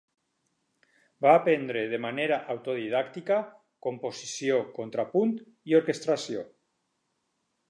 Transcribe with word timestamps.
Va 1.25 1.33
aprendre 1.39 1.83
de 1.91 1.99
manera 2.07 2.39
autodidàctica 2.55 3.39
composició, 3.89 4.59
contrapunt 4.81 5.37
i 5.73 5.81
orquestració. 5.83 6.47